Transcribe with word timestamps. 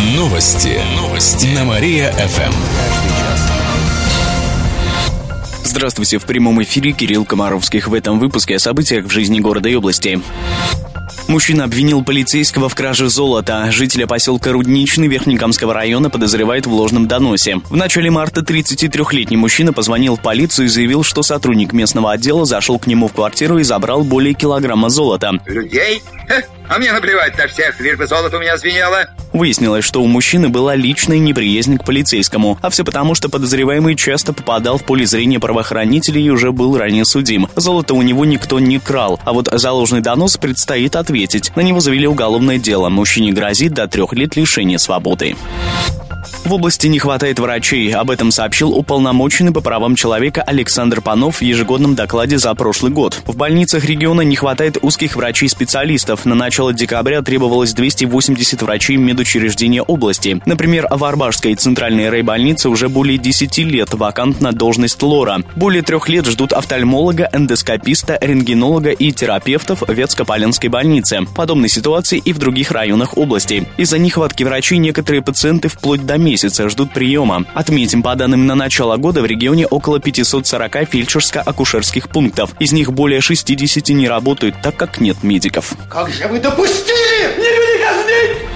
Новости. 0.00 0.80
Новости. 0.96 1.46
На 1.54 1.64
Мария-ФМ. 1.64 2.52
Здравствуйте, 5.62 6.16
в 6.16 6.24
прямом 6.24 6.62
эфире 6.62 6.92
Кирилл 6.92 7.26
Комаровских. 7.26 7.86
В 7.86 7.92
этом 7.92 8.18
выпуске 8.18 8.56
о 8.56 8.58
событиях 8.58 9.04
в 9.04 9.10
жизни 9.10 9.40
города 9.40 9.68
и 9.68 9.74
области. 9.74 10.18
Мужчина 11.28 11.64
обвинил 11.64 12.02
полицейского 12.02 12.70
в 12.70 12.74
краже 12.74 13.10
золота. 13.10 13.70
Жителя 13.70 14.06
поселка 14.06 14.52
Рудничный 14.52 15.06
Верхнекамского 15.06 15.74
района 15.74 16.08
подозревает 16.08 16.66
в 16.66 16.72
ложном 16.72 17.06
доносе. 17.06 17.60
В 17.68 17.76
начале 17.76 18.10
марта 18.10 18.40
33-летний 18.40 19.36
мужчина 19.36 19.74
позвонил 19.74 20.16
в 20.16 20.22
полицию 20.22 20.64
и 20.64 20.68
заявил, 20.68 21.04
что 21.04 21.22
сотрудник 21.22 21.74
местного 21.74 22.12
отдела 22.12 22.46
зашел 22.46 22.78
к 22.78 22.86
нему 22.86 23.06
в 23.06 23.12
квартиру 23.12 23.58
и 23.58 23.64
забрал 23.64 24.02
более 24.02 24.32
килограмма 24.32 24.88
золота. 24.88 25.32
Людей? 25.44 26.02
А 26.70 26.78
мне 26.78 26.92
наплевать 26.92 27.36
на 27.36 27.48
всех, 27.48 27.80
лишь 27.80 27.96
бы 27.96 28.06
золото 28.06 28.36
у 28.36 28.40
меня 28.40 28.56
звенело. 28.56 29.08
Выяснилось, 29.32 29.84
что 29.84 30.00
у 30.00 30.06
мужчины 30.06 30.50
была 30.50 30.76
личная 30.76 31.18
неприязнь 31.18 31.78
к 31.78 31.84
полицейскому, 31.84 32.60
а 32.62 32.70
все 32.70 32.84
потому, 32.84 33.16
что 33.16 33.28
подозреваемый 33.28 33.96
часто 33.96 34.32
попадал 34.32 34.78
в 34.78 34.84
поле 34.84 35.04
зрения 35.04 35.40
правоохранителей 35.40 36.22
и 36.26 36.30
уже 36.30 36.52
был 36.52 36.78
ранее 36.78 37.04
судим. 37.04 37.48
Золото 37.56 37.94
у 37.94 38.02
него 38.02 38.24
никто 38.24 38.60
не 38.60 38.78
крал, 38.78 39.18
а 39.24 39.32
вот 39.32 39.48
за 39.50 39.72
ложный 39.72 40.00
донос 40.00 40.36
предстоит 40.36 40.94
ответить. 40.94 41.50
На 41.56 41.62
него 41.62 41.80
завели 41.80 42.06
уголовное 42.06 42.58
дело. 42.58 42.88
Мужчине 42.88 43.32
грозит 43.32 43.72
до 43.72 43.88
трех 43.88 44.12
лет 44.12 44.36
лишения 44.36 44.78
свободы. 44.78 45.34
В 46.44 46.52
области 46.52 46.86
не 46.86 46.98
хватает 46.98 47.38
врачей. 47.38 47.92
Об 47.92 48.10
этом 48.10 48.30
сообщил 48.30 48.72
уполномоченный 48.72 49.52
по 49.52 49.60
правам 49.60 49.94
человека 49.94 50.42
Александр 50.42 51.00
Панов 51.00 51.36
в 51.36 51.42
ежегодном 51.42 51.94
докладе 51.94 52.38
за 52.38 52.54
прошлый 52.54 52.92
год. 52.92 53.22
В 53.26 53.36
больницах 53.36 53.84
региона 53.84 54.22
не 54.22 54.36
хватает 54.36 54.78
узких 54.82 55.16
врачей-специалистов. 55.16 56.24
На 56.24 56.34
начало 56.34 56.72
декабря 56.72 57.22
требовалось 57.22 57.72
280 57.72 58.62
врачей 58.62 58.96
медучреждения 58.96 59.82
области. 59.82 60.40
Например, 60.46 60.86
в 60.90 61.04
Арбашской 61.04 61.54
центральной 61.54 62.10
райбольнице 62.10 62.68
уже 62.68 62.88
более 62.88 63.18
10 63.18 63.58
лет 63.58 63.94
вакантна 63.94 64.52
должность 64.52 65.02
лора. 65.02 65.42
Более 65.56 65.82
трех 65.82 66.08
лет 66.08 66.26
ждут 66.26 66.52
офтальмолога, 66.52 67.28
эндоскописта, 67.32 68.18
рентгенолога 68.20 68.90
и 68.90 69.12
терапевтов 69.12 69.82
Ветскополенской 69.88 70.68
больнице. 70.68 71.20
Подобной 71.34 71.68
ситуации 71.68 72.18
и 72.18 72.32
в 72.32 72.38
других 72.38 72.70
районах 72.70 73.16
области. 73.16 73.66
Из-за 73.76 73.98
нехватки 73.98 74.42
врачей 74.42 74.78
некоторые 74.78 75.22
пациенты 75.22 75.68
вплоть 75.68 76.04
до 76.04 76.09
месяца 76.16 76.68
ждут 76.68 76.92
приема. 76.92 77.44
Отметим, 77.54 78.02
по 78.02 78.14
данным 78.14 78.46
на 78.46 78.54
начало 78.54 78.96
года 78.96 79.22
в 79.22 79.26
регионе 79.26 79.66
около 79.66 80.00
540 80.00 80.76
фельдшерско-акушерских 80.92 82.08
пунктов. 82.08 82.54
Из 82.58 82.72
них 82.72 82.92
более 82.92 83.20
60 83.20 83.88
не 83.90 84.08
работают, 84.08 84.56
так 84.62 84.76
как 84.76 85.00
нет 85.00 85.22
медиков. 85.22 85.72
Как 85.88 86.10
же 86.10 86.26
вы 86.28 86.40
допустили? 86.40 87.38
Не 87.38 87.48
люди 87.48 87.84
казнить! 87.84 88.50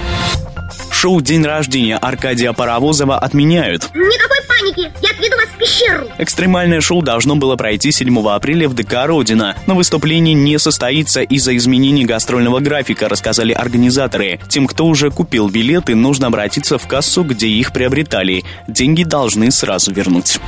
Шоу 0.91 1.21
«День 1.21 1.45
рождения» 1.45 1.99
Аркадия 1.99 2.53
Паровозова 2.53 3.19
отменяют. 3.19 3.91
Никакой 3.95 4.39
паники! 4.55 4.93
Я 5.03 5.11
отведу 5.11 5.37
вас 5.37 5.49
в 5.49 5.59
пещеру! 5.59 6.09
Экстремальное 6.19 6.81
шоу 6.81 7.03
должно 7.03 7.37
было 7.37 7.57
пройти 7.57 7.93
7 7.93 8.29
апреля 8.29 8.69
в 8.69 8.75
ДК 8.75 9.07
«Родина», 9.07 9.57
но 9.67 9.75
выступление 9.75 10.35
не 10.35 10.59
состоится 10.59 11.23
из-за 11.23 11.57
изменений 11.57 12.05
гастрольного 12.05 12.61
графика, 12.61 13.09
рассказали 13.09 13.53
организаторы. 13.53 14.41
Тем, 14.49 14.67
кто 14.67 14.87
уже 14.87 15.11
купил 15.11 15.49
билеты, 15.49 15.95
нужно 15.95 16.29
обратиться 16.29 16.79
в 16.79 16.87
кассу, 16.87 17.23
где 17.25 17.49
их 17.49 17.73
приобретали. 17.73 18.45
Деньги 18.69 19.05
должны 19.05 19.51
сразу 19.51 19.93
вернуть. 19.93 20.39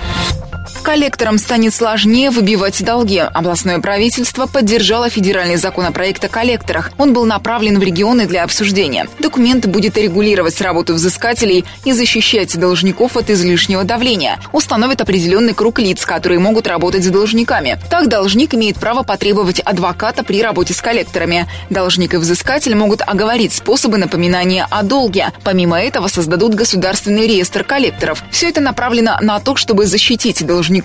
Коллекторам 0.87 1.37
станет 1.39 1.75
сложнее 1.75 2.31
выбивать 2.31 2.81
долги. 2.84 3.19
Областное 3.19 3.81
правительство 3.81 4.47
поддержало 4.47 5.11
федеральный 5.11 5.56
законопроект 5.56 6.25
о 6.25 6.29
коллекторах. 6.29 6.92
Он 6.97 7.12
был 7.12 7.27
направлен 7.27 7.81
в 7.81 7.83
регионы 7.83 8.25
для 8.27 8.45
обсуждения. 8.45 9.09
Документ 9.19 9.67
будет 9.67 9.98
регулировать 9.98 10.61
работу 10.61 10.95
взыскателей 10.95 11.64
и 11.84 11.91
защищать 11.91 12.57
должников 12.57 13.17
от 13.17 13.31
излишнего 13.31 13.83
давления. 13.83 14.39
Установит 14.53 15.01
определенный 15.01 15.55
круг 15.55 15.81
лиц, 15.81 16.07
которые 16.07 16.39
могут 16.39 16.69
работать 16.69 17.03
с 17.03 17.09
должниками. 17.09 17.81
Так, 17.91 18.09
должник 18.09 18.55
имеет 18.55 18.77
право 18.77 19.03
потребовать 19.03 19.58
адвоката 19.58 20.23
при 20.23 20.41
работе 20.41 20.73
с 20.73 20.80
коллекторами. 20.80 21.48
Должник 21.68 22.14
и 22.14 22.18
взыскатель 22.18 22.77
могут 22.77 23.03
оговорить 23.05 23.53
способы 23.53 23.98
напоминания 23.98 24.68
о 24.70 24.85
долге. 24.85 25.33
Помимо 25.42 25.80
этого, 25.83 26.07
создадут 26.07 26.55
государственный 26.55 27.27
реестр 27.27 27.64
коллекторов. 27.64 28.23
Все 28.30 28.51
это 28.51 28.61
направлено 28.61 29.18
на 29.20 29.41
то, 29.41 29.57
чтобы 29.57 29.86
защитить 29.86 30.47
должников 30.47 30.76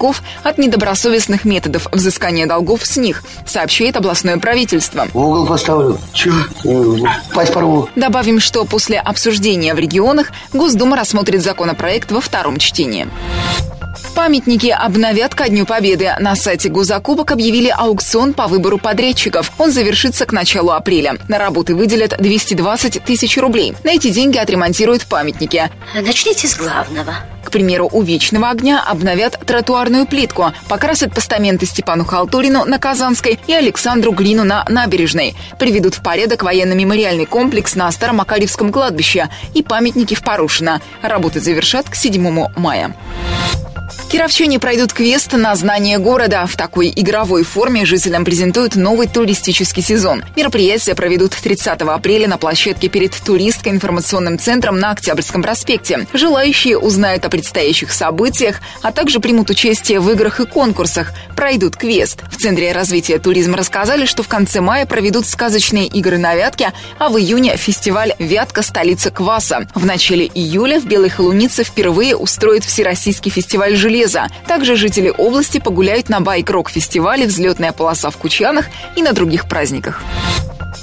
от 0.43 0.57
недобросовестных 0.57 1.45
методов 1.45 1.87
взыскания 1.91 2.45
долгов 2.47 2.85
с 2.85 2.97
них, 2.97 3.23
сообщает 3.45 3.97
областное 3.97 4.37
правительство. 4.37 5.07
В 5.13 5.17
угол 5.17 5.45
поставлю. 5.45 5.99
Че? 6.13 6.31
Пасть 7.33 7.53
порву. 7.53 7.89
Добавим, 7.95 8.39
что 8.39 8.65
после 8.65 8.99
обсуждения 8.99 9.73
в 9.73 9.79
регионах 9.79 10.31
Госдума 10.53 10.95
рассмотрит 10.97 11.41
законопроект 11.41 12.11
во 12.11 12.21
втором 12.21 12.57
чтении. 12.57 13.07
Памятники 14.15 14.67
обновят 14.67 15.35
ко 15.35 15.47
Дню 15.47 15.65
Победы. 15.65 16.11
На 16.19 16.35
сайте 16.35 16.69
Госзакупок 16.69 17.31
объявили 17.31 17.69
аукцион 17.69 18.33
по 18.33 18.47
выбору 18.47 18.77
подрядчиков. 18.77 19.51
Он 19.57 19.71
завершится 19.71 20.25
к 20.25 20.31
началу 20.31 20.71
апреля. 20.71 21.17
На 21.27 21.37
работы 21.37 21.75
выделят 21.75 22.15
220 22.17 23.03
тысяч 23.03 23.37
рублей. 23.37 23.73
На 23.83 23.91
эти 23.91 24.09
деньги 24.09 24.37
отремонтируют 24.37 25.05
памятники. 25.05 25.69
Начните 25.95 26.47
с 26.47 26.55
главного. 26.55 27.15
К 27.51 27.53
примеру, 27.53 27.89
у 27.91 28.01
Вечного 28.01 28.49
огня 28.49 28.81
обновят 28.81 29.37
тротуарную 29.45 30.07
плитку, 30.07 30.53
покрасят 30.69 31.13
постаменты 31.13 31.65
Степану 31.65 32.05
Халтурину 32.05 32.63
на 32.63 32.79
Казанской 32.79 33.37
и 33.45 33.53
Александру 33.53 34.13
Глину 34.13 34.45
на 34.45 34.63
Набережной, 34.69 35.35
приведут 35.59 35.95
в 35.95 36.01
порядок 36.01 36.43
военно-мемориальный 36.43 37.25
комплекс 37.25 37.75
на 37.75 37.91
Старомакаревском 37.91 38.71
кладбище 38.71 39.27
и 39.53 39.63
памятники 39.63 40.13
в 40.13 40.23
Порушино. 40.23 40.81
Работы 41.01 41.41
завершат 41.41 41.89
к 41.89 41.95
7 41.95 42.47
мая. 42.55 42.95
Кировчане 44.11 44.59
пройдут 44.59 44.91
квест 44.91 45.31
на 45.31 45.55
знание 45.55 45.97
города. 45.97 46.45
В 46.45 46.57
такой 46.57 46.91
игровой 46.93 47.43
форме 47.43 47.85
жителям 47.85 48.25
презентуют 48.25 48.75
новый 48.75 49.07
туристический 49.07 49.81
сезон. 49.81 50.21
Мероприятие 50.35 50.95
проведут 50.95 51.31
30 51.31 51.81
апреля 51.83 52.27
на 52.27 52.37
площадке 52.37 52.89
перед 52.89 53.13
туристско-информационным 53.13 54.37
центром 54.37 54.79
на 54.79 54.91
Октябрьском 54.91 55.41
проспекте. 55.41 56.07
Желающие 56.11 56.77
узнают 56.77 57.23
о 57.23 57.29
предстоящих 57.29 57.93
событиях, 57.93 58.59
а 58.81 58.91
также 58.91 59.21
примут 59.21 59.49
участие 59.49 60.01
в 60.01 60.11
играх 60.11 60.41
и 60.41 60.45
конкурсах, 60.45 61.13
пройдут 61.37 61.77
квест. 61.77 62.19
В 62.29 62.35
Центре 62.35 62.73
развития 62.73 63.17
туризма 63.17 63.55
рассказали, 63.55 64.05
что 64.05 64.23
в 64.23 64.27
конце 64.27 64.59
мая 64.59 64.85
проведут 64.85 65.25
сказочные 65.25 65.87
игры 65.87 66.17
на 66.17 66.35
Вятке, 66.35 66.73
а 66.99 67.07
в 67.07 67.17
июне 67.17 67.55
фестиваль 67.55 68.13
«Вятка. 68.19 68.61
Столица 68.61 69.09
кваса». 69.09 69.69
В 69.73 69.85
начале 69.85 70.25
июля 70.25 70.81
в 70.81 70.85
Белой 70.85 71.07
Холунице 71.07 71.63
впервые 71.63 72.17
устроит 72.17 72.65
Всероссийский 72.65 73.31
фестиваль 73.31 73.77
железа 73.77 74.00
железа. 74.01 74.29
Также 74.47 74.75
жители 74.75 75.13
области 75.15 75.59
погуляют 75.59 76.09
на 76.09 76.21
байк-рок-фестивале 76.21 77.27
«Взлетная 77.27 77.71
полоса 77.71 78.09
в 78.09 78.17
Кучанах» 78.17 78.65
и 78.95 79.03
на 79.03 79.13
других 79.13 79.47
праздниках. 79.47 80.01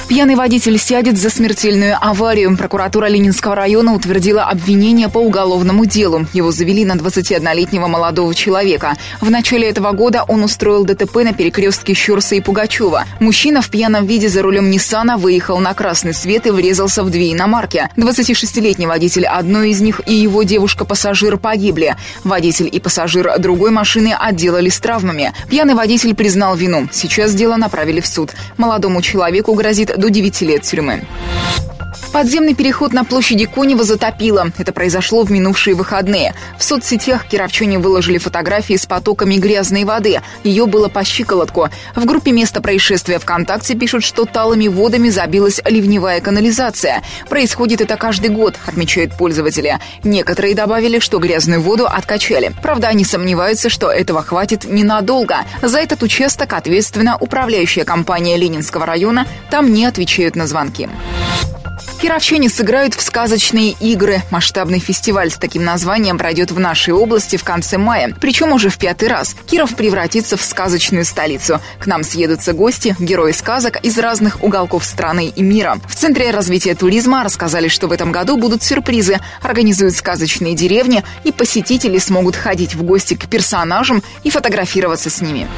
Пьяный 0.08 0.36
водитель 0.36 0.78
сядет 0.78 1.18
за 1.18 1.28
смертельную 1.28 1.94
аварию. 2.00 2.56
Прокуратура 2.56 3.08
Ленинского 3.08 3.54
района 3.54 3.92
утвердила 3.92 4.44
обвинение 4.44 5.10
по 5.10 5.18
уголовному 5.18 5.84
делу. 5.84 6.26
Его 6.32 6.50
завели 6.50 6.86
на 6.86 6.94
21-летнего 6.94 7.88
молодого 7.88 8.34
человека. 8.34 8.96
В 9.20 9.30
начале 9.30 9.68
этого 9.68 9.92
года 9.92 10.24
он 10.26 10.44
устроил 10.44 10.84
ДТП 10.84 11.16
на 11.16 11.34
перекрестке 11.34 11.92
Щурса 11.92 12.36
и 12.36 12.40
Пугачева. 12.40 13.04
Мужчина 13.20 13.60
в 13.60 13.68
пьяном 13.68 14.06
виде 14.06 14.30
за 14.30 14.40
рулем 14.40 14.70
Ниссана 14.70 15.18
выехал 15.18 15.58
на 15.58 15.74
красный 15.74 16.14
свет 16.14 16.46
и 16.46 16.50
врезался 16.52 17.04
в 17.04 17.10
две 17.10 17.34
иномарки. 17.34 17.90
26-летний 17.96 18.86
водитель 18.86 19.26
одной 19.26 19.72
из 19.72 19.82
них 19.82 20.00
и 20.06 20.14
его 20.14 20.42
девушка-пассажир 20.42 21.36
погибли. 21.36 21.96
Водитель 22.24 22.70
и 22.72 22.80
пассажир 22.80 23.38
другой 23.38 23.72
машины 23.72 24.16
отделались 24.18 24.78
травмами. 24.78 25.34
Пьяный 25.50 25.74
водитель 25.74 26.14
признал 26.14 26.56
вину. 26.56 26.88
Сейчас 26.92 27.34
дело 27.34 27.56
направили 27.56 28.00
в 28.00 28.06
суд. 28.06 28.32
Молодому 28.56 29.02
человеку 29.02 29.52
грозит 29.52 29.97
до 29.98 30.10
9 30.10 30.40
лет 30.42 30.62
тюрьмы. 30.62 31.02
Подземный 32.12 32.54
переход 32.54 32.92
на 32.94 33.04
площади 33.04 33.44
Конева 33.44 33.84
затопило. 33.84 34.50
Это 34.56 34.72
произошло 34.72 35.24
в 35.24 35.30
минувшие 35.30 35.74
выходные. 35.74 36.34
В 36.56 36.64
соцсетях 36.64 37.26
кировчане 37.26 37.78
выложили 37.78 38.18
фотографии 38.18 38.76
с 38.76 38.86
потоками 38.86 39.36
грязной 39.36 39.84
воды. 39.84 40.20
Ее 40.42 40.66
было 40.66 40.88
по 40.88 41.04
щиколотку. 41.04 41.68
В 41.94 42.04
группе 42.06 42.32
места 42.32 42.62
происшествия 42.62 43.18
ВКонтакте 43.18 43.74
пишут, 43.74 44.04
что 44.04 44.24
талыми 44.24 44.68
водами 44.68 45.10
забилась 45.10 45.60
ливневая 45.66 46.20
канализация. 46.20 47.02
Происходит 47.28 47.82
это 47.82 47.96
каждый 47.96 48.30
год, 48.30 48.56
отмечают 48.66 49.12
пользователи. 49.14 49.78
Некоторые 50.02 50.54
добавили, 50.54 51.00
что 51.00 51.18
грязную 51.18 51.60
воду 51.60 51.86
откачали. 51.86 52.52
Правда, 52.62 52.88
они 52.88 53.04
сомневаются, 53.04 53.68
что 53.68 53.90
этого 53.90 54.22
хватит 54.22 54.64
ненадолго. 54.64 55.44
За 55.60 55.78
этот 55.78 56.02
участок 56.02 56.54
ответственна 56.54 57.18
управляющая 57.20 57.84
компания 57.84 58.36
Ленинского 58.38 58.86
района. 58.86 59.26
Там 59.50 59.72
не 59.72 59.84
отвечают 59.84 60.36
на 60.36 60.46
звонки. 60.46 60.88
Кировчане 62.00 62.48
сыграют 62.48 62.94
в 62.94 63.02
сказочные 63.02 63.72
игры. 63.72 64.22
Масштабный 64.30 64.78
фестиваль 64.78 65.30
с 65.30 65.36
таким 65.36 65.64
названием 65.64 66.16
пройдет 66.16 66.52
в 66.52 66.60
нашей 66.60 66.94
области 66.94 67.36
в 67.36 67.42
конце 67.42 67.76
мая. 67.76 68.14
Причем 68.20 68.52
уже 68.52 68.70
в 68.70 68.78
пятый 68.78 69.08
раз. 69.08 69.34
Киров 69.46 69.74
превратится 69.74 70.36
в 70.36 70.42
сказочную 70.44 71.04
столицу. 71.04 71.60
К 71.80 71.86
нам 71.86 72.04
съедутся 72.04 72.52
гости, 72.52 72.94
герои 73.00 73.32
сказок 73.32 73.84
из 73.84 73.98
разных 73.98 74.44
уголков 74.44 74.84
страны 74.84 75.32
и 75.34 75.42
мира. 75.42 75.78
В 75.88 75.96
Центре 75.96 76.30
развития 76.30 76.76
туризма 76.76 77.24
рассказали, 77.24 77.66
что 77.66 77.88
в 77.88 77.92
этом 77.92 78.12
году 78.12 78.36
будут 78.36 78.62
сюрпризы. 78.62 79.18
Организуют 79.42 79.96
сказочные 79.96 80.54
деревни, 80.54 81.02
и 81.24 81.32
посетители 81.32 81.98
смогут 81.98 82.36
ходить 82.36 82.76
в 82.76 82.82
гости 82.84 83.14
к 83.14 83.28
персонажам 83.28 84.04
и 84.22 84.30
фотографироваться 84.30 85.10
с 85.10 85.20
ними. 85.20 85.48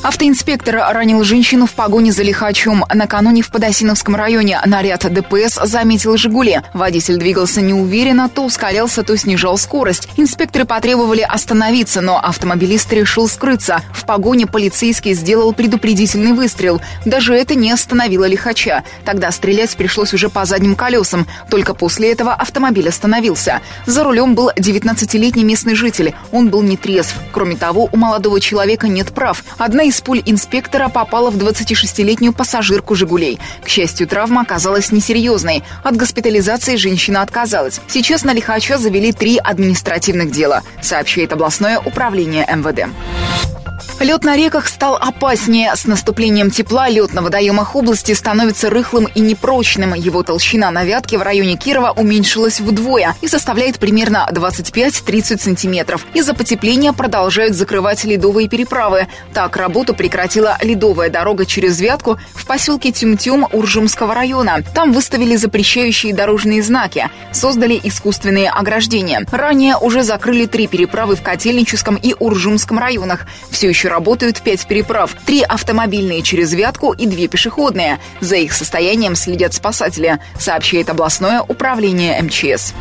Автоинспектор 0.00 0.76
ранил 0.76 1.24
женщину 1.24 1.66
в 1.66 1.72
погоне 1.72 2.12
за 2.12 2.22
лихачом. 2.22 2.84
Накануне 2.94 3.42
в 3.42 3.50
Подосиновском 3.50 4.14
районе 4.14 4.60
наряд 4.64 5.12
ДПС 5.12 5.58
заметил 5.64 6.16
«Жигули». 6.16 6.62
Водитель 6.72 7.16
двигался 7.16 7.60
неуверенно, 7.60 8.28
то 8.28 8.44
ускорялся, 8.44 9.02
то 9.02 9.16
снижал 9.16 9.58
скорость. 9.58 10.08
Инспекторы 10.16 10.64
потребовали 10.64 11.22
остановиться, 11.22 12.00
но 12.00 12.16
автомобилист 12.16 12.92
решил 12.92 13.28
скрыться. 13.28 13.82
В 13.92 14.06
погоне 14.06 14.46
полицейский 14.46 15.14
сделал 15.14 15.52
предупредительный 15.52 16.32
выстрел. 16.32 16.80
Даже 17.04 17.34
это 17.34 17.56
не 17.56 17.72
остановило 17.72 18.24
лихача. 18.24 18.84
Тогда 19.04 19.32
стрелять 19.32 19.76
пришлось 19.76 20.14
уже 20.14 20.28
по 20.28 20.44
задним 20.44 20.76
колесам. 20.76 21.26
Только 21.50 21.74
после 21.74 22.12
этого 22.12 22.32
автомобиль 22.34 22.88
остановился. 22.88 23.62
За 23.84 24.04
рулем 24.04 24.36
был 24.36 24.50
19-летний 24.50 25.44
местный 25.44 25.74
житель. 25.74 26.14
Он 26.30 26.50
был 26.50 26.62
нетрезв. 26.62 27.14
Кроме 27.32 27.56
того, 27.56 27.88
у 27.90 27.96
молодого 27.96 28.40
человека 28.40 28.86
нет 28.86 29.12
прав. 29.12 29.42
Одна 29.58 29.87
из 29.88 30.00
пуль 30.00 30.22
инспектора 30.24 30.88
попала 30.88 31.30
в 31.30 31.36
26-летнюю 31.36 32.32
пассажирку 32.32 32.94
«Жигулей». 32.94 33.38
К 33.64 33.68
счастью, 33.68 34.06
травма 34.06 34.42
оказалась 34.42 34.92
несерьезной. 34.92 35.62
От 35.82 35.96
госпитализации 35.96 36.76
женщина 36.76 37.22
отказалась. 37.22 37.80
Сейчас 37.88 38.24
на 38.24 38.32
лихача 38.32 38.78
завели 38.78 39.12
три 39.12 39.38
административных 39.38 40.30
дела, 40.30 40.62
сообщает 40.82 41.32
областное 41.32 41.78
управление 41.78 42.46
МВД. 42.46 42.88
Лед 44.00 44.22
на 44.22 44.36
реках 44.36 44.68
стал 44.68 44.94
опаснее. 44.94 45.74
С 45.74 45.84
наступлением 45.84 46.52
тепла 46.52 46.88
лед 46.88 47.12
на 47.14 47.20
водоемах 47.20 47.74
области 47.74 48.12
становится 48.12 48.70
рыхлым 48.70 49.08
и 49.12 49.18
непрочным. 49.18 49.92
Его 49.94 50.22
толщина 50.22 50.70
на 50.70 50.84
вятке 50.84 51.18
в 51.18 51.22
районе 51.22 51.56
Кирова 51.56 51.90
уменьшилась 51.90 52.60
вдвое 52.60 53.16
и 53.22 53.26
составляет 53.26 53.80
примерно 53.80 54.28
25-30 54.30 55.40
сантиметров. 55.40 56.06
Из-за 56.14 56.32
потепления 56.32 56.92
продолжают 56.92 57.56
закрывать 57.56 58.04
ледовые 58.04 58.48
переправы. 58.48 59.08
Так, 59.34 59.56
работу 59.56 59.94
прекратила 59.94 60.56
ледовая 60.62 61.10
дорога 61.10 61.44
через 61.44 61.80
Вятку 61.80 62.18
в 62.34 62.46
поселке 62.46 62.92
Тюм-Тюм 62.92 63.48
Уржумского 63.52 64.14
района. 64.14 64.62
Там 64.74 64.92
выставили 64.92 65.34
запрещающие 65.34 66.14
дорожные 66.14 66.62
знаки, 66.62 67.10
создали 67.32 67.80
искусственные 67.82 68.48
ограждения. 68.48 69.26
Ранее 69.32 69.76
уже 69.76 70.04
закрыли 70.04 70.46
три 70.46 70.68
переправы 70.68 71.16
в 71.16 71.22
Котельническом 71.22 71.96
и 71.96 72.14
Уржумском 72.16 72.78
районах. 72.78 73.26
Все 73.50 73.68
еще 73.68 73.87
работают 73.88 74.40
пять 74.40 74.66
переправ, 74.66 75.14
три 75.26 75.42
автомобильные 75.42 76.22
через 76.22 76.52
Вятку 76.52 76.92
и 76.92 77.06
две 77.06 77.28
пешеходные. 77.28 77.98
За 78.20 78.36
их 78.36 78.52
состоянием 78.52 79.14
следят 79.14 79.54
спасатели, 79.54 80.18
сообщает 80.38 80.90
областное 80.90 81.42
управление 81.42 82.20
МЧС. 82.22 82.74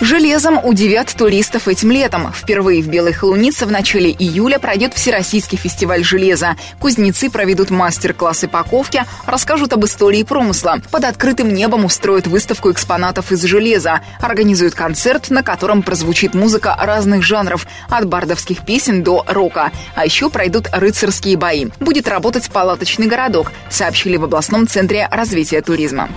Железом 0.00 0.64
удивят 0.64 1.12
туристов 1.14 1.66
этим 1.66 1.90
летом. 1.90 2.32
Впервые 2.32 2.82
в 2.82 2.88
Белой 2.88 3.12
Холунице 3.12 3.66
в 3.66 3.70
начале 3.70 4.10
июля 4.10 4.58
пройдет 4.58 4.94
Всероссийский 4.94 5.58
фестиваль 5.58 6.04
железа. 6.04 6.56
Кузнецы 6.78 7.30
проведут 7.30 7.70
мастер-классы 7.70 8.46
паковки, 8.46 9.04
расскажут 9.26 9.72
об 9.72 9.84
истории 9.84 10.22
промысла. 10.22 10.80
Под 10.90 11.04
открытым 11.04 11.52
небом 11.52 11.84
устроят 11.84 12.26
выставку 12.26 12.70
экспонатов 12.70 13.32
из 13.32 13.42
железа. 13.42 14.00
Организуют 14.20 14.74
концерт, 14.74 15.30
на 15.30 15.42
котором 15.42 15.82
прозвучит 15.82 16.34
музыка 16.34 16.76
разных 16.78 17.22
жанров, 17.22 17.66
от 17.90 18.06
бардовских 18.06 18.64
песен 18.64 19.02
до 19.02 19.24
рока. 19.26 19.72
А 19.96 20.04
еще 20.04 20.30
пройдут 20.30 20.68
рыцарские 20.72 21.36
бои. 21.36 21.66
Будет 21.80 22.08
работать 22.08 22.48
палаточный 22.50 23.08
городок, 23.08 23.52
сообщили 23.68 24.16
в 24.16 24.24
областном 24.24 24.68
центре 24.68 25.08
развития 25.10 25.60
туризма. 25.60 26.08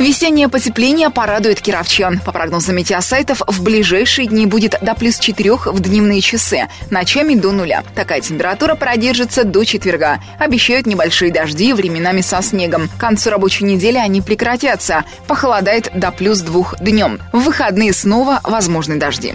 Весеннее 0.00 0.48
потепление 0.48 1.10
порадует 1.10 1.60
кировчан. 1.60 2.20
По 2.20 2.32
прогнозам 2.32 2.74
метеосайтов, 2.76 3.42
в 3.46 3.62
ближайшие 3.62 4.26
дни 4.26 4.46
будет 4.46 4.76
до 4.80 4.94
плюс 4.94 5.18
4 5.18 5.56
в 5.66 5.80
дневные 5.80 6.22
часы, 6.22 6.68
ночами 6.88 7.34
до 7.34 7.52
нуля. 7.52 7.84
Такая 7.94 8.22
температура 8.22 8.76
продержится 8.76 9.44
до 9.44 9.62
четверга. 9.62 10.18
Обещают 10.38 10.86
небольшие 10.86 11.30
дожди, 11.30 11.74
временами 11.74 12.22
со 12.22 12.40
снегом. 12.40 12.88
К 12.88 12.96
концу 12.98 13.28
рабочей 13.28 13.64
недели 13.64 13.98
они 13.98 14.22
прекратятся. 14.22 15.04
Похолодает 15.26 15.90
до 15.94 16.10
плюс 16.12 16.40
2 16.40 16.76
днем. 16.80 17.20
В 17.34 17.40
выходные 17.40 17.92
снова 17.92 18.40
возможны 18.42 18.96
дожди. 18.96 19.34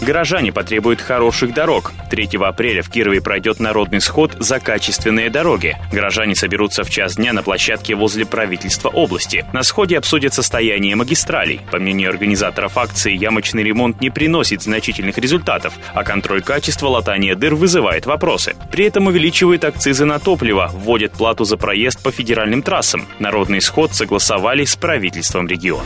Горожане 0.00 0.50
потребуют 0.50 1.00
хороших 1.00 1.52
дорог. 1.52 1.92
3 2.10 2.30
апреля 2.40 2.82
в 2.82 2.90
Кирове 2.90 3.20
пройдет 3.20 3.60
народный 3.60 4.00
сход 4.00 4.34
за 4.38 4.58
качественные 4.58 5.28
дороги. 5.28 5.76
Горожане 5.92 6.34
соберутся 6.34 6.84
в 6.84 6.90
час 6.90 7.16
дня 7.16 7.32
на 7.32 7.42
площадке 7.42 7.94
возле 7.94 8.24
правительства 8.24 8.88
области. 8.88 9.44
На 9.52 9.62
сходе 9.62 9.98
обсудят 9.98 10.32
состояние 10.32 10.96
магистралей. 10.96 11.60
По 11.70 11.78
мнению 11.78 12.10
организаторов 12.10 12.78
акции, 12.78 13.12
ямочный 13.12 13.62
ремонт 13.62 14.00
не 14.00 14.10
приносит 14.10 14.62
значительных 14.62 15.18
результатов, 15.18 15.74
а 15.92 16.02
контроль 16.02 16.42
качества 16.42 16.88
латания 16.88 17.34
дыр 17.34 17.54
вызывает 17.54 18.06
вопросы. 18.06 18.56
При 18.72 18.86
этом 18.86 19.06
увеличивают 19.06 19.64
акцизы 19.64 20.06
на 20.06 20.18
топливо, 20.18 20.70
вводят 20.72 21.12
плату 21.12 21.44
за 21.44 21.58
проезд 21.58 22.02
по 22.02 22.10
федеральным 22.10 22.62
трассам. 22.62 23.06
Народный 23.18 23.60
сход 23.60 23.94
согласовали 23.94 24.64
с 24.64 24.76
правительством 24.76 25.46
региона. 25.46 25.84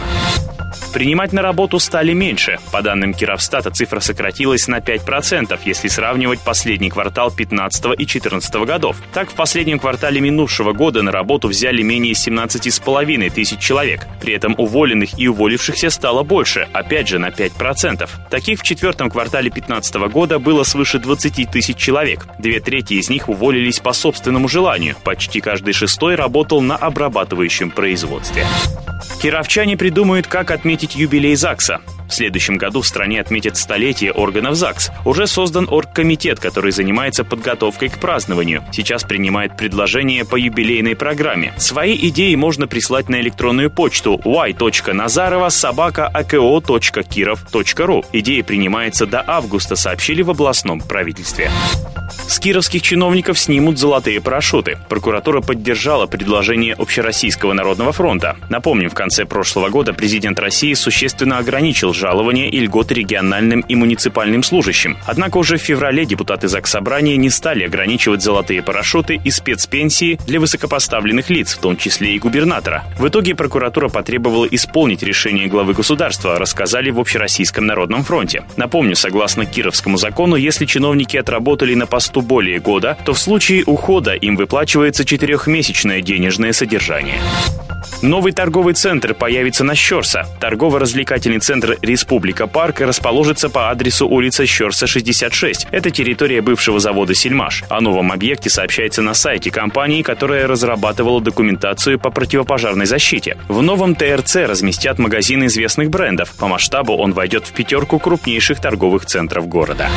Принимать 0.93 1.33
на 1.33 1.43
работу 1.43 1.81
стали 1.81 2.13
меньше. 2.13 2.59
По 2.71 2.81
данным 2.81 3.15
Кировстата, 3.15 3.71
цифра 3.71 3.99
сократилась 4.05 4.69
на 4.69 4.79
5%, 4.79 5.59
если 5.65 5.89
сравнивать 5.89 6.41
последний 6.41 6.91
квартал 6.91 7.31
15 7.31 7.99
и 7.99 8.07
14 8.07 8.55
годов. 8.67 8.97
Так, 9.13 9.31
в 9.31 9.35
последнем 9.35 9.79
квартале 9.79 10.21
минувшего 10.21 10.73
года 10.73 11.03
на 11.03 11.11
работу 11.11 11.49
взяли 11.49 11.83
менее 11.83 12.13
17,5 12.13 13.31
тысяч 13.31 13.59
человек. 13.59 14.07
При 14.21 14.35
этом 14.35 14.55
уволенных 14.59 15.19
и 15.19 15.29
уволившихся 15.29 15.91
стало 15.91 16.23
больше, 16.23 16.69
опять 16.73 17.09
же 17.09 17.19
на 17.19 17.31
5%. 17.31 18.09
Таких 18.31 18.61
в 18.61 18.63
четвертом 18.63 19.11
квартале 19.11 19.51
2015 19.51 19.95
года 20.13 20.39
было 20.39 20.63
свыше 20.65 20.99
20 20.99 21.51
тысяч 21.51 21.77
человек. 21.77 22.27
Две 22.39 22.61
трети 22.61 22.95
из 22.95 23.09
них 23.09 23.29
уволились 23.29 23.81
по 23.81 23.93
собственному 23.93 24.49
желанию. 24.49 24.97
Почти 25.05 25.41
каждый 25.41 25.73
шестой 25.73 26.15
работал 26.15 26.61
на 26.61 26.77
обрабатывающем 26.77 27.71
производстве. 27.71 28.47
Кировчане 29.23 29.77
придумают, 29.77 30.27
как 30.27 30.51
отметить 30.51 30.97
юбилей 30.97 31.35
ЗАГСа. 31.35 31.81
В 32.15 32.17
следующем 32.17 32.59
году 32.59 32.81
в 32.81 32.87
стране 32.87 33.21
отметят 33.21 33.57
столетие 33.57 34.13
органов 34.13 34.55
ЗАГС. 34.55 34.93
Уже 35.05 35.27
создан 35.27 35.67
оргкомитет, 35.69 36.39
который 36.39 36.71
занимается 36.71 37.25
подготовкой 37.25 37.89
к 37.89 37.99
празднованию. 37.99 38.63
Сейчас 38.73 39.03
принимает 39.03 39.57
предложения 39.57 40.25
по 40.25 40.37
юбилейной 40.37 40.95
программе. 40.95 41.53
Свои 41.57 41.97
идеи 41.97 42.37
можно 42.37 42.69
прислать 42.69 43.09
на 43.09 43.21
электронную 43.21 43.69
почту 43.69 44.21
y.nazarova 44.25 45.51
собака 45.51 46.07
Идея 48.13 48.45
принимается 48.45 49.07
до 49.07 49.25
августа, 49.27 49.75
сообщили 49.75 50.23
в 50.23 50.31
областном 50.31 50.81
правительстве. 50.83 51.51
С 52.29 52.39
кировских 52.39 52.83
чиновников 52.83 53.39
снимут 53.39 53.79
золотые 53.79 54.21
парашюты. 54.21 54.79
Прокуратура 54.89 55.41
поддержала 55.41 56.07
предложение 56.07 56.75
Общероссийского 56.75 57.53
народного 57.53 57.93
фронта. 57.93 58.37
Напомним, 58.49 58.89
в 58.91 58.95
конце 58.95 59.25
прошлого 59.25 59.69
года 59.69 59.93
президент 59.93 60.39
России 60.39 60.75
существенно 60.75 61.39
ограничил 61.39 61.93
жалования 62.05 62.51
и 62.51 62.61
льготы 62.61 62.93
региональным 62.93 63.61
и 63.61 63.75
муниципальным 63.75 64.43
служащим. 64.43 64.99
Однако 65.07 65.39
уже 65.39 65.57
в 65.57 65.63
феврале 65.63 66.05
депутаты 66.05 66.49
Заксобрания 66.49 67.17
не 67.17 67.31
стали 67.31 67.65
ограничивать 67.65 68.23
золотые 68.23 68.63
парашюты 68.63 69.19
и 69.25 69.31
спецпенсии 69.31 70.19
для 70.27 70.39
высокопоставленных 70.39 71.31
лиц, 71.31 71.55
в 71.55 71.61
том 71.61 71.79
числе 71.79 72.15
и 72.15 72.19
губернатора. 72.19 72.85
В 72.99 73.09
итоге 73.09 73.35
прокуратура 73.35 73.89
потребовала 73.89 74.45
исполнить 74.45 75.03
решение 75.03 75.47
главы 75.47 75.73
государства, 75.73 76.39
рассказали 76.39 76.91
в 76.91 77.01
Общероссийском 77.01 77.65
народном 77.65 78.05
фронте. 78.05 78.45
Напомню, 78.59 78.97
согласно 78.97 79.47
Кировскому 79.47 79.97
закону, 79.97 80.37
если 80.37 80.67
чиновники 80.67 81.17
отработали 81.17 81.75
на 81.75 81.87
посту 81.87 82.21
более 82.21 82.59
года, 82.59 82.99
то 83.07 83.15
в 83.15 83.19
случае 83.19 83.65
ухода 83.65 84.13
им 84.13 84.37
выплачивается 84.37 85.07
четырехмесячное 85.07 86.03
денежное 86.03 86.53
содержание. 86.53 87.19
Новый 88.03 88.33
торговый 88.33 88.75
центр 88.75 89.15
появится 89.15 89.65
на 89.65 89.75
Щерса. 89.75 90.27
Торгово-развлекательный 90.41 91.39
центр 91.39 91.79
Республика 91.95 92.49
Парк 92.49 92.81
расположится 92.81 93.49
по 93.49 93.71
адресу 93.71 94.09
улица 94.09 94.45
Щерса, 94.47 94.89
66. 94.89 95.69
Это 95.71 95.93
территория 95.93 96.41
бывшего 96.41 96.81
завода 96.81 97.15
«Сельмаш». 97.15 97.63
О 97.69 97.81
новом 97.81 98.11
объекте 98.11 98.51
сообщается 98.51 99.01
на 99.01 99.15
сайте 99.15 99.53
компании, 99.53 100.03
которая 100.03 100.49
разрабатывала 100.49 101.21
документацию 101.21 102.01
по 102.01 102.11
противопожарной 102.11 102.87
защите. 102.87 103.37
В 103.47 103.63
новом 103.63 103.95
ТРЦ 103.95 104.39
разместят 104.49 104.99
магазин 104.99 105.47
известных 105.47 105.89
брендов. 105.89 106.35
По 106.37 106.49
масштабу 106.49 106.97
он 106.97 107.13
войдет 107.13 107.47
в 107.47 107.53
пятерку 107.53 108.01
крупнейших 108.01 108.59
торговых 108.59 109.07
центров 109.07 109.47
города. 109.47 109.89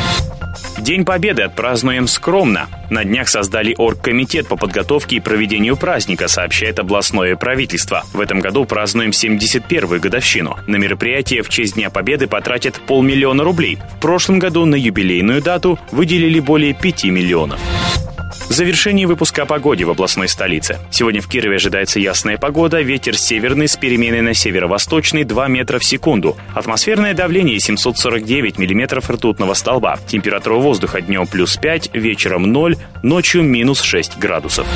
День 0.80 1.04
Победы 1.04 1.42
отпразднуем 1.42 2.06
скромно. 2.06 2.68
На 2.88 3.04
днях 3.04 3.28
создали 3.28 3.74
оргкомитет 3.76 4.46
по 4.46 4.56
подготовке 4.56 5.16
и 5.16 5.20
проведению 5.20 5.76
праздника, 5.76 6.28
сообщает 6.28 6.78
областное 6.78 7.36
правительство. 7.36 8.04
В 8.12 8.20
этом 8.20 8.40
году 8.40 8.64
празднуем 8.64 9.10
71-ю 9.10 10.00
годовщину. 10.00 10.56
На 10.66 10.76
мероприятие 10.76 11.42
в 11.42 11.48
честь 11.48 11.74
Дня 11.74 11.90
Победы 11.90 12.26
потратят 12.26 12.80
полмиллиона 12.86 13.44
рублей. 13.44 13.78
В 13.96 14.00
прошлом 14.00 14.38
году 14.38 14.64
на 14.64 14.76
юбилейную 14.76 15.42
дату 15.42 15.78
выделили 15.90 16.40
более 16.40 16.74
5 16.74 17.04
миллионов. 17.04 17.60
Завершение 18.58 19.06
выпуска 19.06 19.42
о 19.42 19.46
погоде 19.46 19.84
в 19.84 19.90
областной 19.90 20.26
столице. 20.26 20.80
Сегодня 20.90 21.20
в 21.20 21.28
Кирове 21.28 21.54
ожидается 21.54 22.00
ясная 22.00 22.38
погода, 22.38 22.80
ветер 22.80 23.16
северный 23.16 23.68
с 23.68 23.76
переменой 23.76 24.20
на 24.20 24.34
северо-восточный 24.34 25.22
2 25.22 25.46
метра 25.46 25.78
в 25.78 25.84
секунду. 25.84 26.36
Атмосферное 26.56 27.14
давление 27.14 27.60
749 27.60 28.58
миллиметров 28.58 29.08
ртутного 29.08 29.54
столба. 29.54 30.00
Температура 30.08 30.56
воздуха 30.56 31.00
днем 31.00 31.28
плюс 31.28 31.56
5, 31.56 31.90
вечером 31.92 32.50
0, 32.50 32.76
ночью 33.04 33.44
минус 33.44 33.80
6 33.80 34.18
градусов. 34.18 34.66